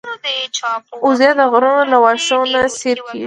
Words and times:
وزې 1.05 1.31
د 1.39 1.41
غرونو 1.51 1.83
له 1.91 1.97
واښو 2.03 2.39
نه 2.53 2.61
سیر 2.79 2.97
کېږي 3.07 3.19